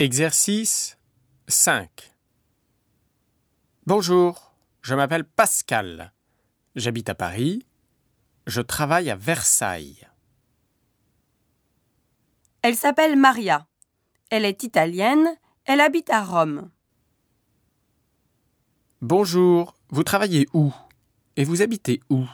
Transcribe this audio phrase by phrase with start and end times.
[0.00, 0.96] Exercice
[1.48, 1.90] 5
[3.84, 6.12] Bonjour, je m'appelle Pascal.
[6.76, 7.66] J'habite à Paris.
[8.46, 10.06] Je travaille à Versailles.
[12.62, 13.66] Elle s'appelle Maria.
[14.30, 15.36] Elle est italienne.
[15.64, 16.70] Elle habite à Rome.
[19.00, 20.72] Bonjour, vous travaillez où?
[21.34, 22.24] Et vous habitez où?